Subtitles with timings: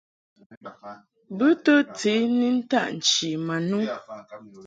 [1.37, 3.77] Bɨ to tiʼ ni ntaʼ nchi ma no.